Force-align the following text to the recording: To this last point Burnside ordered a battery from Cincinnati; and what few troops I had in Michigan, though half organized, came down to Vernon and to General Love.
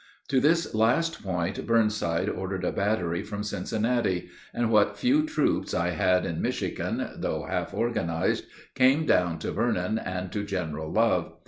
To 0.29 0.39
this 0.39 0.73
last 0.73 1.21
point 1.21 1.67
Burnside 1.67 2.27
ordered 2.27 2.65
a 2.65 2.71
battery 2.71 3.21
from 3.21 3.43
Cincinnati; 3.43 4.29
and 4.51 4.71
what 4.71 4.97
few 4.97 5.27
troops 5.27 5.75
I 5.75 5.91
had 5.91 6.25
in 6.25 6.41
Michigan, 6.41 7.07
though 7.17 7.43
half 7.47 7.71
organized, 7.71 8.45
came 8.73 9.05
down 9.05 9.37
to 9.37 9.51
Vernon 9.51 9.99
and 9.99 10.31
to 10.31 10.43
General 10.43 10.91
Love. 10.91 11.33